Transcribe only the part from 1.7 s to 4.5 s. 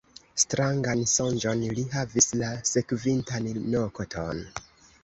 li havis la sekvintan nokton.